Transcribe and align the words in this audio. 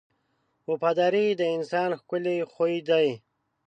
•وفاداري 0.69 1.25
د 1.35 1.41
انسان 1.55 1.89
ښکلی 1.99 2.37
خوی 2.53 2.75
دی. 2.89 3.07